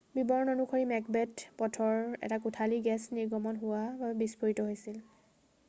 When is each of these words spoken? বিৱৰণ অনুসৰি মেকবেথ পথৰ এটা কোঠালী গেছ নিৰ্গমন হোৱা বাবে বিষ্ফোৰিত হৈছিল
বিৱৰণ 0.17 0.49
অনুসৰি 0.51 0.85
মেকবেথ 0.91 1.43
পথৰ 1.59 1.99
এটা 2.29 2.39
কোঠালী 2.47 2.79
গেছ 2.89 2.99
নিৰ্গমন 3.19 3.61
হোৱা 3.67 3.83
বাবে 4.01 4.19
বিষ্ফোৰিত 4.25 4.67
হৈছিল 4.71 4.99